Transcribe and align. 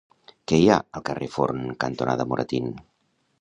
Què 0.51 0.57
hi 0.61 0.63
ha 0.69 0.77
al 0.99 1.03
carrer 1.09 1.27
Forn 1.35 1.61
cantonada 1.85 2.27
Moratín? 2.33 2.73